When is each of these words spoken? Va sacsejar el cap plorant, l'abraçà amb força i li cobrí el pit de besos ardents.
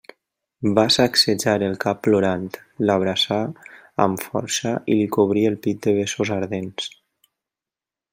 Va 0.77 0.83
sacsejar 0.93 1.53
el 1.67 1.75
cap 1.83 1.99
plorant, 2.07 2.47
l'abraçà 2.91 3.37
amb 4.07 4.25
força 4.29 4.73
i 4.95 4.97
li 5.01 5.07
cobrí 5.17 5.45
el 5.51 5.59
pit 5.67 5.85
de 5.89 5.95
besos 5.99 6.33
ardents. 6.41 6.89